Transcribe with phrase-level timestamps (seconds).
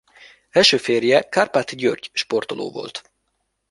[0.49, 3.11] Első férje Kárpáti György sportoló volt.